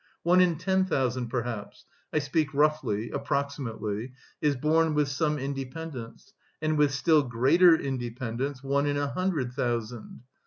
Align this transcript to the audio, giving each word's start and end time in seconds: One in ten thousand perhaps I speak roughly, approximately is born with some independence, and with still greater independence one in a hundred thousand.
One 0.23 0.41
in 0.41 0.57
ten 0.57 0.83
thousand 0.85 1.27
perhaps 1.29 1.85
I 2.11 2.17
speak 2.17 2.55
roughly, 2.55 3.11
approximately 3.11 4.13
is 4.41 4.55
born 4.55 4.95
with 4.95 5.09
some 5.09 5.37
independence, 5.37 6.33
and 6.59 6.75
with 6.75 6.91
still 6.91 7.21
greater 7.21 7.75
independence 7.75 8.63
one 8.63 8.87
in 8.87 8.97
a 8.97 9.09
hundred 9.09 9.53
thousand. 9.53 10.23